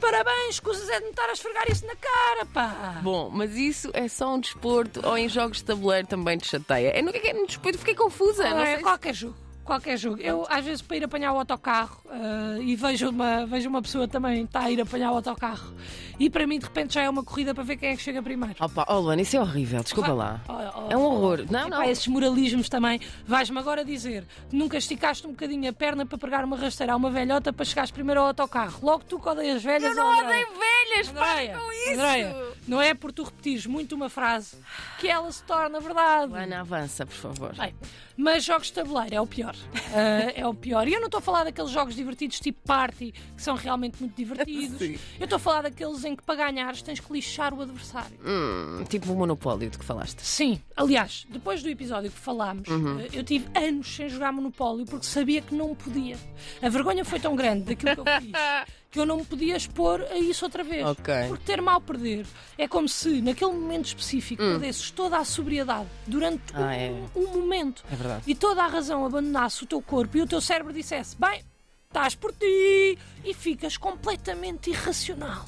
parabéns, 0.00 0.50
escusas 0.54 0.88
é 0.88 0.98
de 0.98 1.04
me 1.04 1.10
estar 1.10 1.28
a 1.28 1.32
esfregar 1.32 1.70
isso 1.70 1.86
na 1.86 1.94
cara, 1.96 2.46
pá. 2.46 3.00
Bom, 3.02 3.30
mas 3.30 3.54
isso 3.56 3.90
é 3.94 4.08
só 4.08 4.34
um 4.34 4.40
desporto 4.40 5.00
ou 5.06 5.16
em 5.16 5.28
jogos 5.28 5.58
de 5.58 5.64
tabuleiro 5.64 6.06
também 6.06 6.38
te 6.38 6.48
chateia. 6.48 6.88
É 6.90 7.02
no 7.02 7.12
que 7.12 7.18
é 7.26 7.32
no 7.32 7.46
desporto, 7.46 7.78
fiquei 7.78 7.94
confusa. 7.94 8.48
Não 8.50 8.60
É, 8.60 8.66
sei 8.66 8.76
se- 8.76 8.82
qualquer 8.82 9.14
jogo. 9.14 9.36
Qualquer 9.64 9.96
jogo. 9.96 10.20
Eu, 10.20 10.46
às 10.48 10.64
vezes, 10.64 10.82
para 10.82 10.96
ir 10.96 11.04
apanhar 11.04 11.32
o 11.32 11.38
autocarro 11.38 12.00
ah, 12.10 12.58
e 12.60 12.74
vejo 12.74 13.10
uma, 13.10 13.46
vejo 13.46 13.68
uma 13.68 13.82
pessoa 13.82 14.08
também 14.08 14.44
está 14.44 14.60
a 14.60 14.70
ir 14.70 14.80
apanhar 14.80 15.12
o 15.12 15.16
autocarro 15.16 15.74
e 16.20 16.28
para 16.28 16.46
mim, 16.46 16.58
de 16.58 16.66
repente, 16.66 16.92
já 16.92 17.02
é 17.02 17.08
uma 17.08 17.24
corrida 17.24 17.54
para 17.54 17.64
ver 17.64 17.78
quem 17.78 17.88
é 17.88 17.96
que 17.96 18.02
chega 18.02 18.22
primeiro. 18.22 18.54
Opa, 18.60 18.84
oh 18.90 18.98
Luana, 19.00 19.22
isso 19.22 19.38
é 19.38 19.40
horrível, 19.40 19.82
desculpa 19.82 20.12
lá. 20.12 20.38
Oh, 20.46 20.52
oh, 20.52 20.92
É 20.92 20.94
um 20.94 21.00
horror. 21.00 21.46
Não, 21.50 21.68
Epá, 21.68 21.78
não. 21.78 21.82
esses 21.84 22.06
moralismos 22.08 22.68
também. 22.68 23.00
Vais-me 23.26 23.58
agora 23.58 23.82
dizer 23.82 24.26
que 24.50 24.54
nunca 24.54 24.76
esticaste 24.76 25.26
um 25.26 25.30
bocadinho 25.30 25.70
a 25.70 25.72
perna 25.72 26.04
para 26.04 26.18
pegar 26.18 26.44
uma 26.44 26.58
rasteira 26.58 26.92
a 26.92 26.96
uma 26.96 27.10
velhota 27.10 27.54
para 27.54 27.64
chegares 27.64 27.90
primeiro 27.90 28.20
ao 28.20 28.26
autocarro. 28.26 28.78
Logo 28.82 29.02
tu 29.08 29.18
que 29.18 29.30
odeias 29.30 29.62
velhas. 29.62 29.96
Eu 29.96 30.04
não 30.04 30.14
oh, 30.14 30.26
odeio 30.26 30.48
velhas, 30.48 31.08
para 31.08 31.58
com 31.58 31.72
isso. 31.72 31.92
Andréia, 31.94 32.36
não 32.70 32.80
é 32.80 32.94
por 32.94 33.12
tu 33.12 33.24
repetires 33.24 33.66
muito 33.66 33.94
uma 33.96 34.08
frase 34.08 34.56
que 34.98 35.08
ela 35.08 35.30
se 35.32 35.42
torna 35.42 35.80
verdade. 35.80 36.30
Luana, 36.32 36.60
avança, 36.60 37.04
por 37.04 37.14
favor. 37.16 37.54
Bem, 37.56 37.74
mas 38.16 38.44
jogos 38.44 38.68
de 38.68 38.74
tabuleiro 38.74 39.14
é 39.16 39.20
o 39.20 39.26
pior. 39.26 39.56
Ah, 39.92 40.32
é 40.36 40.46
o 40.46 40.54
pior. 40.54 40.86
E 40.86 40.92
eu 40.94 41.00
não 41.00 41.06
estou 41.06 41.18
a 41.18 41.22
falar 41.22 41.44
daqueles 41.44 41.70
jogos 41.70 41.94
divertidos 41.96 42.38
tipo 42.38 42.60
party, 42.64 43.12
que 43.36 43.42
são 43.42 43.56
realmente 43.56 43.96
muito 44.00 44.14
divertidos. 44.14 44.78
Sim. 44.78 44.98
Eu 45.18 45.24
estou 45.24 45.36
a 45.36 45.40
falar 45.40 45.62
daqueles 45.62 46.04
em 46.04 46.14
que 46.14 46.22
para 46.22 46.36
ganhares 46.36 46.80
tens 46.82 47.00
que 47.00 47.12
lixar 47.12 47.52
o 47.52 47.60
adversário. 47.60 48.16
Hum, 48.24 48.84
tipo 48.88 49.12
o 49.12 49.16
monopólio 49.16 49.68
de 49.68 49.76
que 49.78 49.84
falaste. 49.84 50.20
Sim, 50.24 50.60
aliás, 50.76 51.26
depois 51.28 51.62
do 51.62 51.68
episódio 51.68 52.10
que 52.10 52.18
falámos, 52.18 52.68
Uhum. 52.68 53.00
eh, 53.00 53.08
eu 53.12 53.24
tive 53.24 53.46
anos 53.58 53.88
sem 53.96 54.08
jogar 54.08 54.32
Monopólio 54.32 54.84
porque 54.86 55.06
sabia 55.06 55.40
que 55.40 55.54
não 55.54 55.74
podia. 55.74 56.16
A 56.62 56.68
vergonha 56.68 57.04
foi 57.04 57.18
tão 57.18 57.34
grande 57.34 57.64
daquilo 57.64 57.94
que 57.94 58.00
eu 58.00 58.20
fiz 58.20 58.30
que 58.90 58.98
eu 58.98 59.06
não 59.06 59.18
me 59.18 59.24
podia 59.24 59.56
expor 59.56 60.02
a 60.10 60.16
isso 60.18 60.44
outra 60.44 60.62
vez. 60.64 60.84
Ok. 60.84 61.14
Porque 61.28 61.44
ter 61.44 61.60
mal 61.62 61.80
perder 61.80 62.26
é 62.62 62.68
como 62.68 62.88
se 62.88 63.20
naquele 63.22 63.52
momento 63.52 63.86
específico 63.86 64.42
perdesses 64.42 64.90
toda 64.90 65.16
a 65.18 65.24
sobriedade 65.24 65.88
durante 66.06 66.52
Hum. 66.52 66.56
Ah, 66.56 66.60
um, 66.60 66.70
é. 66.70 67.08
um 67.16 67.26
momento 67.40 67.82
É 67.90 67.96
verdade. 67.96 68.24
e 68.26 68.34
toda 68.34 68.62
a 68.62 68.66
razão 68.66 69.04
abandonasse 69.04 69.64
o 69.64 69.66
teu 69.66 69.80
corpo 69.80 70.16
e 70.16 70.22
o 70.22 70.26
teu 70.26 70.40
cérebro 70.40 70.72
dissesse: 70.72 71.16
Bem, 71.18 71.42
estás 71.88 72.14
por 72.14 72.32
ti 72.32 72.98
e 73.24 73.32
ficas 73.34 73.76
completamente 73.76 74.70
irracional. 74.70 75.44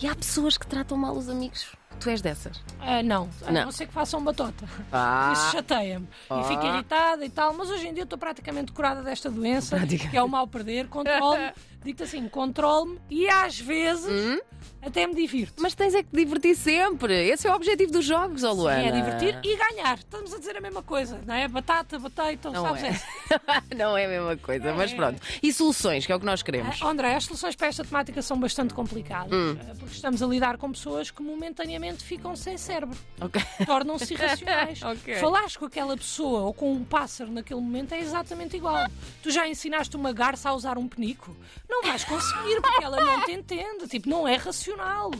E 0.00 0.06
há 0.06 0.14
pessoas 0.14 0.56
que 0.58 0.66
tratam 0.66 0.96
mal 0.96 1.16
os 1.16 1.28
amigos. 1.28 1.66
Tu 1.98 2.08
és 2.08 2.22
dessas. 2.22 2.62
Ah, 2.80 3.02
não, 3.02 3.28
a 3.46 3.52
Não. 3.52 3.64
não 3.66 3.72
ser 3.72 3.86
que 3.86 3.92
façam 3.92 4.22
batota. 4.24 4.64
Ah. 4.90 5.32
Isso 5.34 5.52
chateia-me. 5.52 6.08
Ah. 6.30 6.40
E 6.40 6.44
fico 6.44 6.64
irritada 6.64 7.24
e 7.26 7.28
tal, 7.28 7.52
mas 7.52 7.68
hoje 7.68 7.88
em 7.88 7.92
dia 7.92 8.04
estou 8.04 8.18
praticamente 8.18 8.72
curada 8.72 9.02
desta 9.02 9.30
doença, 9.30 9.78
que 9.86 10.16
é 10.16 10.22
o 10.22 10.28
mal 10.28 10.46
perder. 10.46 10.88
Controlo-me, 10.88 11.52
digo-te 11.84 12.02
assim, 12.04 12.26
controlo-me 12.28 12.98
e 13.10 13.28
às 13.28 13.58
vezes 13.60 14.06
Hum? 14.10 14.38
até 14.80 15.06
me 15.06 15.14
divirto. 15.14 15.60
Mas 15.60 15.74
tens 15.74 15.94
é 15.94 16.02
que 16.02 16.08
te 16.08 16.16
divertir 16.16 16.56
sempre. 16.56 17.12
Esse 17.28 17.46
é 17.46 17.50
o 17.50 17.54
objetivo 17.54 17.92
dos 17.92 18.04
jogos, 18.06 18.42
oh 18.44 18.52
Luana. 18.52 18.82
É 18.82 18.90
divertir 18.92 19.38
e 19.44 19.56
ganhar. 19.56 19.98
Estamos 19.98 20.32
a 20.32 20.38
dizer 20.38 20.56
a 20.56 20.60
mesma 20.62 20.82
coisa, 20.82 21.20
não 21.26 21.34
é? 21.34 21.46
Batata, 21.48 21.98
batata, 21.98 22.50
Não 22.50 22.62
sabes 22.62 22.82
é. 22.84 23.00
não 23.76 23.94
é 23.96 24.06
a 24.06 24.08
mesma 24.08 24.36
coisa, 24.38 24.72
mas 24.72 24.90
É. 24.92 24.96
pronto. 24.96 25.20
E 25.42 25.52
soluções, 25.52 26.06
que 26.06 26.12
é 26.12 26.16
o 26.16 26.20
que 26.20 26.24
nós 26.26 26.42
queremos. 26.42 26.80
Ah, 26.80 26.88
André, 26.88 27.14
as 27.14 27.24
soluções 27.24 27.54
para 27.54 27.66
esta 27.66 27.84
temática 27.84 28.22
são 28.22 28.38
bastante 28.40 28.72
complicadas, 28.72 29.30
Hum. 29.32 29.54
ah, 29.60 29.74
porque 29.78 29.94
estamos 29.94 30.22
a 30.22 30.26
lidar 30.26 30.56
com 30.56 30.72
pessoas 30.72 31.10
que 31.10 31.22
momentaneamente 31.22 31.79
ficam 32.04 32.36
sem 32.36 32.56
cérebro. 32.56 32.96
Ok. 33.20 33.42
tornam-se 33.66 34.14
irracionais. 34.14 34.80
Ok. 34.90 35.14
Falares 35.16 35.56
com 35.56 35.64
aquela 35.66 35.96
pessoa 35.96 36.40
ou 36.40 36.54
com 36.54 36.72
um 36.72 36.84
pássaro 36.84 37.30
naquele 37.30 37.60
momento 37.60 37.92
é 37.92 38.00
exatamente 38.00 38.56
igual. 38.56 38.86
Tu 39.22 39.30
já 39.30 39.46
ensinaste 39.46 39.94
uma 39.96 40.12
garça 40.12 40.50
a 40.50 40.54
usar 40.54 40.78
um 40.78 40.88
penico? 40.88 41.36
Não 41.68 41.82
vais 41.82 42.04
conseguir 42.04 42.60
porque 42.60 42.84
ela 42.84 43.00
não 43.00 43.24
te 43.24 43.32
entende. 43.32 43.86
Tipo, 43.88 44.08
não 44.08 44.26
é 44.26 44.36
racional. 44.36 45.10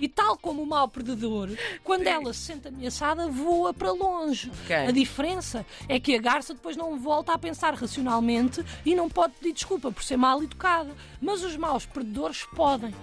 E 0.00 0.08
tal 0.08 0.36
como 0.36 0.62
o 0.62 0.66
mau 0.66 0.88
perdedor, 0.88 1.50
quando 1.84 2.06
ela 2.06 2.32
se 2.32 2.40
sente 2.40 2.68
ameaçada, 2.68 3.28
voa 3.28 3.72
para 3.72 3.92
longe. 3.92 4.50
Ok. 4.64 4.74
A 4.74 4.90
diferença 4.90 5.64
é 5.88 6.00
que 6.00 6.14
a 6.14 6.20
garça 6.20 6.54
depois 6.54 6.76
não 6.76 6.98
volta 6.98 7.32
a 7.32 7.38
pensar 7.38 7.74
racionalmente 7.74 8.64
e 8.84 8.94
não 8.94 9.08
pode 9.08 9.34
pedir 9.34 9.52
desculpa 9.52 9.92
por 9.92 10.02
ser 10.02 10.16
mal 10.16 10.42
educada. 10.42 10.92
Mas 11.20 11.44
os 11.44 11.56
maus 11.56 11.86
perdedores 11.86 12.44
podem. 12.44 12.94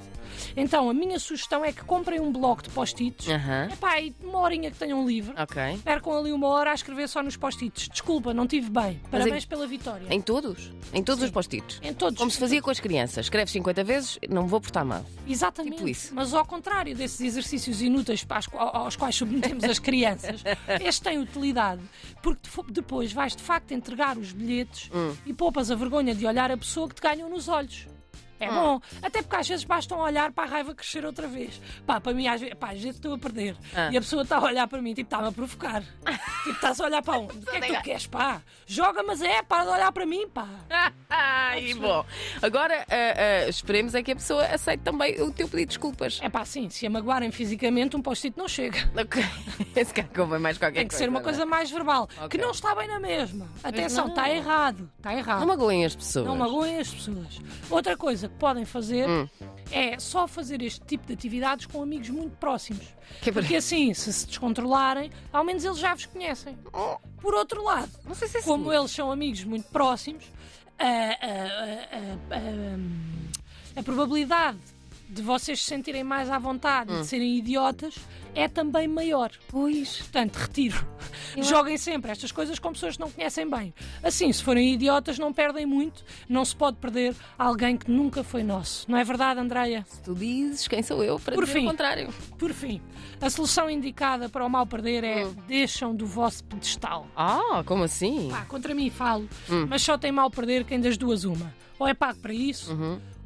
Então, 0.56 0.89
a 0.89 0.94
minha 0.94 1.20
sugestão 1.20 1.63
é 1.63 1.72
que 1.72 1.84
comprem 1.84 2.20
um 2.20 2.32
bloco 2.32 2.63
de 2.63 2.70
post-its. 3.00 3.27
Aham. 3.29 3.70
Epá, 3.72 4.00
e 4.01 4.13
uma 4.24 4.39
horinha 4.39 4.70
que 4.72 4.77
tenham 4.77 5.08
livre. 5.08 5.34
Ok. 5.38 5.79
Percam 5.84 6.18
ali 6.20 6.32
uma 6.32 6.48
hora 6.48 6.72
a 6.72 6.74
escrever 6.74 7.08
só 7.08 7.24
nos 7.24 7.38
post-its. 7.38 7.88
Desculpa, 7.89 8.34
não 8.34 8.46
tive 8.46 8.70
bem. 8.70 9.00
Parabéns 9.10 9.46
pela 9.46 9.65
vitória. 9.68 10.08
Em 10.10 10.22
todos? 10.22 10.72
Em 10.94 11.03
todos 11.03 11.20
Sim. 11.22 11.25
os 11.27 11.32
post-its? 11.32 11.79
Em 11.82 11.94
todos. 11.94 12.18
Como 12.18 12.29
se 12.29 12.38
fazia 12.38 12.62
com 12.62 12.70
as 12.70 12.79
crianças. 12.79 13.25
Escreve 13.25 13.50
50 13.51 13.84
vezes, 13.84 14.20
não 14.29 14.44
me 14.44 14.50
vou 14.50 14.60
portar 14.60 14.86
mal. 14.86 15.06
Exatamente. 15.27 15.75
Tipo 15.77 15.88
isso. 15.88 16.13
Mas 16.13 16.34
ao 16.34 16.46
contrário 16.46 16.96
desses 16.96 17.22
exercícios 17.22 17.82
inúteis 17.82 18.25
aos 18.53 18.96
quais 18.96 19.15
submetemos 19.15 19.63
as 19.63 19.79
crianças, 19.79 20.44
este 20.84 21.01
tem 21.03 21.20
utilidade. 21.20 21.82
Porque 22.22 22.41
depois 22.72 23.13
vais 23.13 23.36
de 23.36 23.41
facto 23.44 23.72
entregar 23.72 24.18
os 24.18 24.32
bilhetes 24.34 24.89
Hum. 24.94 25.15
e 25.25 25.34
poupas 25.34 25.70
a 25.72 25.75
vergonha 25.75 26.13
de 26.15 26.25
olhar 26.25 26.51
a 26.51 26.58
pessoa 26.58 26.88
que 26.89 26.96
te 26.96 27.01
ganham 27.01 27.29
nos 27.29 27.48
olhos. 27.48 27.88
É 28.39 28.50
Hum. 28.50 28.55
bom. 28.55 28.81
Até 29.01 29.22
porque 29.22 29.36
às 29.36 29.48
vezes 29.48 29.63
basta 29.65 29.93
um 29.96 30.00
olhar 30.00 30.31
para 30.31 30.46
a 30.46 30.48
raiva 30.51 30.74
crescer 30.74 31.05
outra 31.05 31.27
vez. 31.27 31.62
Pá, 31.86 32.00
para 32.00 32.13
mim, 32.13 32.27
às 32.27 32.39
vezes, 32.41 32.55
pá, 32.55 32.67
às 32.67 32.79
vezes 32.79 32.96
estou 32.96 33.13
a 33.13 33.17
perder. 33.17 33.55
Ah. 33.75 33.89
E 33.91 33.98
a 33.98 34.01
pessoa 34.01 34.24
está 34.24 34.38
a 34.38 34.43
olhar 34.43 34.67
para 34.67 34.81
mim, 34.81 34.93
tipo, 34.93 35.08
está-me 35.08 35.27
a 35.27 35.31
provocar. 35.31 35.84
tipo, 36.43 36.50
estás 36.55 36.79
a 36.79 36.86
olhar 36.86 37.01
para 37.01 37.17
onde? 37.19 37.38
O 37.38 37.46
que 37.46 37.58
é 37.58 37.62
que 37.62 37.74
tu 37.75 37.81
queres, 37.84 38.08
pá? 38.08 38.41
Joga, 38.65 39.03
mas 39.03 39.22
é, 39.22 39.41
para 39.43 39.63
de 39.65 39.69
olhar 39.72 39.91
para 39.91 40.05
mim, 40.05 40.27
pá. 40.29 40.48
Ai, 41.12 41.74
bom. 41.74 42.06
Agora, 42.39 42.86
ah, 42.88 43.46
ah, 43.46 43.50
esperemos 43.50 43.96
é 43.96 44.04
que 44.04 44.12
a 44.12 44.16
pessoa 44.16 44.46
aceite 44.46 44.84
também 44.84 45.20
o 45.20 45.32
teu 45.32 45.48
pedido 45.48 45.58
de 45.62 45.66
desculpas. 45.66 46.20
É 46.22 46.30
pá, 46.30 46.46
sim, 46.46 46.70
se 46.70 46.86
a 46.86 46.89
magoarem 46.89 47.32
fisicamente, 47.32 47.98
um 47.98 48.01
post-it 48.01 48.38
não 48.38 48.48
chega. 48.48 48.78
Ok. 48.96 49.24
Esse 49.75 49.92
cara 49.92 50.08
convém 50.16 50.38
mais 50.39 50.60
qualquer 50.60 50.82
Tem 50.82 50.84
que 50.88 50.89
coisa. 50.92 51.04
ser 51.04 51.10
uma 51.10 51.20
não 51.20 51.22
é? 51.22 51.24
coisa 51.24 51.46
mais 51.48 51.72
verbal, 51.72 52.06
que 52.08 52.24
Ok. 52.25 52.39
não 52.42 52.51
está 52.51 52.75
bem 52.75 52.88
na 52.88 53.00
mesma. 53.00 53.50
Atenção, 53.63 54.08
está 54.10 54.30
errado. 54.30 54.88
Está 54.98 55.16
errado. 55.16 55.39
Não 55.39 55.48
magoem 55.48 55.84
as 55.84 55.96
pessoas. 55.96 56.28
Não 56.28 56.36
magoem 56.38 56.78
as 56.78 56.94
pessoas. 56.94 57.39
Outra 57.72 57.98
coisa 57.98 58.30
que 58.30 58.36
podem 58.36 58.63
fazer 58.66 59.10
Hum. 59.10 59.28
é 59.72 59.98
só 59.98 60.28
fazer 60.28 60.62
este 60.62 60.82
tipo 60.86 61.08
de 61.08 61.13
atividades 61.13 61.66
com 61.66 61.82
amigos 61.82 62.10
muito 62.12 62.38
próximos. 62.38 62.86
Que 63.20 63.32
é 63.32 63.34
Porque 63.34 63.56
assim, 63.56 63.92
se 63.96 64.13
se 64.13 64.28
descontrolarem, 64.28 65.10
ao 65.34 65.44
menos 65.44 65.63
eles 65.66 65.80
já 65.80 65.96
vos 65.96 66.06
conhecem. 66.06 66.56
Por 67.20 67.34
outro 67.34 67.63
lado, 67.63 67.89
se 68.13 68.38
é 68.38 68.42
como 68.44 68.70
assim. 68.70 68.80
eles 68.80 68.92
são 68.92 69.12
amigos 69.12 69.44
muito 69.44 69.68
próximos, 69.70 70.24
a, 70.79 71.17
a- 71.21 71.88
a- 71.91 72.17
a- 73.77 73.81
probabilidade 73.83 74.57
de 75.10 75.22
vocês 75.22 75.60
se 75.62 75.66
sentirem 75.66 76.04
mais 76.04 76.30
à 76.30 76.38
vontade 76.38 76.92
Hum. 76.94 76.98
e 76.98 77.01
de 77.01 77.08
serem 77.08 77.38
idiotas 77.38 77.96
é 78.36 78.48
também 78.48 78.88
maior. 78.88 79.32
Pois. 79.48 79.98
Portanto, 79.98 80.36
retiro. 80.38 80.88
Joguem 81.42 81.78
sempre 81.78 82.12
estas 82.12 82.32
coisas 82.32 82.60
com 82.60 82.72
pessoas 82.72 82.96
que 82.96 83.01
não 83.01 83.10
conhecem 83.10 83.50
bem. 83.50 83.74
Assim, 84.04 84.32
se 84.32 84.44
forem 84.44 84.74
idiotas, 84.74 85.18
não 85.18 85.34
perdem 85.34 85.66
muito. 85.66 86.04
Não 86.28 86.46
se 86.46 86.56
pode 86.56 86.78
perder 86.78 87.16
alguém 87.38 87.75
que 87.75 87.89
nunca 87.89 88.24
foi 88.24 88.44
nosso. 88.44 88.89
Não 88.89 88.98
é 88.98 89.04
verdade, 89.04 89.39
Andreia? 89.39 89.86
Tu 90.04 90.13
dizes 90.13 90.68
quem 90.68 90.84
sou 90.84 91.04
eu 91.04 91.20
para 91.20 91.34
Por 91.36 91.46
dizer 91.46 91.60
fim. 91.60 91.66
o 91.66 91.70
contrário. 91.72 92.13
Por 92.38 92.54
fim, 92.54 92.80
a 93.20 93.30
solução 93.30 93.70
indicada 93.70 94.30
para 94.30 94.46
o 94.46 94.50
mal 94.50 94.66
perder 94.68 95.04
é 95.04 95.25
deixam 95.48 95.96
do 95.96 96.06
vosso 96.06 96.44
pedestal. 96.44 97.08
Ah, 97.16 97.63
como 97.66 97.84
assim? 97.84 98.30
Pá, 98.30 98.46
contra 98.46 98.75
mim 98.75 98.89
falo, 98.92 99.28
mas 99.68 99.82
só 99.82 99.98
tem 99.98 100.12
mal 100.12 100.30
perder 100.30 100.63
quem 100.66 100.80
das 100.80 100.98
duas 100.98 101.24
uma. 101.24 101.54
Ou 101.80 101.88
é 101.88 101.94
pago 101.94 102.20
para 102.20 102.34
isso, 102.34 102.78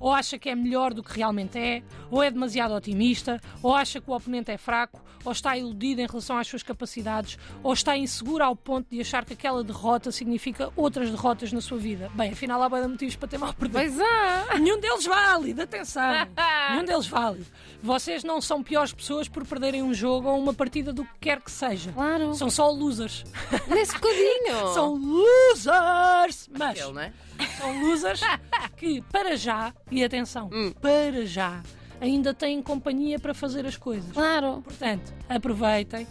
ou 0.03 0.11
acha 0.11 0.37
que 0.37 0.49
é 0.49 0.55
melhor 0.55 0.93
do 0.93 1.01
que 1.01 1.15
realmente 1.15 1.57
é, 1.57 1.81
ou 2.11 2.21
é 2.21 2.29
demasiado 2.29 2.73
otimista, 2.73 3.39
ou 3.61 3.73
acha 3.73 4.01
que 4.01 4.11
o 4.11 4.13
oponente 4.13 4.51
é 4.51 4.57
fraco, 4.57 5.01
ou 5.23 5.31
está 5.31 5.57
iludido 5.57 6.01
em 6.01 6.05
relação 6.05 6.37
às 6.37 6.45
suas 6.45 6.61
capacidades, 6.61 7.39
ou 7.63 7.71
está 7.71 7.95
inseguro 7.95 8.43
ao 8.43 8.53
ponto 8.53 8.89
de 8.89 8.99
achar 8.99 9.23
que 9.23 9.31
aquela 9.31 9.63
derrota 9.63 10.11
significa 10.11 10.73
outras 10.75 11.09
derrotas 11.09 11.53
na 11.53 11.61
sua 11.61 11.77
vida. 11.77 12.11
Bem, 12.15 12.31
afinal 12.33 12.61
há 12.61 12.67
bem 12.67 12.85
motivos 12.85 13.15
para 13.15 13.29
ter 13.29 13.37
mal 13.37 13.53
perder. 13.53 13.79
Pois 13.79 14.01
há. 14.01 14.59
Nenhum 14.59 14.77
deles 14.77 15.05
válido, 15.05 15.61
atenção. 15.61 16.03
Nenhum 16.71 16.83
deles 16.83 17.07
válido. 17.07 17.45
Vocês 17.81 18.25
não 18.25 18.41
são 18.41 18.61
piores 18.61 18.91
pessoas 18.91 19.29
por 19.29 19.45
perderem 19.47 19.81
um 19.81 19.93
jogo 19.93 20.27
ou 20.27 20.37
uma 20.37 20.53
partida 20.53 20.91
do 20.91 21.05
que 21.05 21.11
quer 21.21 21.39
que 21.39 21.49
seja. 21.49 21.93
Claro. 21.93 22.33
São 22.33 22.49
só 22.49 22.69
losers. 22.69 23.23
Nesse 23.69 23.93
bocadinho. 23.93 24.33
São 24.73 24.95
losers! 24.95 26.49
Mas 26.51 26.77
Ele, 26.77 26.91
não 26.91 27.01
é? 27.01 27.13
são 27.57 27.81
losers 27.81 28.21
que, 28.77 29.01
para 29.11 29.35
já, 29.35 29.73
e 29.99 30.03
atenção, 30.03 30.49
Hum. 30.51 30.71
para 30.81 31.25
já, 31.25 31.61
ainda 32.01 32.33
têm 32.33 32.61
companhia 32.61 33.19
para 33.19 33.33
fazer 33.33 33.65
as 33.65 33.77
coisas. 33.77 34.11
Claro. 34.11 34.61
Portanto, 34.63 35.13
aproveitem, 35.29 36.07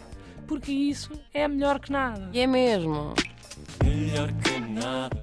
porque 0.47 0.71
isso 0.71 1.11
é 1.33 1.47
melhor 1.47 1.79
que 1.79 1.91
nada. 1.91 2.29
E 2.33 2.39
é 2.39 2.47
mesmo. 2.47 3.13
melhor 3.83 4.29
que 4.43 4.59
nada. 4.59 5.22